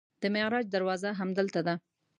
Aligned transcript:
د 0.21 0.23
معراج 0.35 0.65
دروازه 0.75 1.09
همدلته 1.19 1.61
ده. 1.67 1.75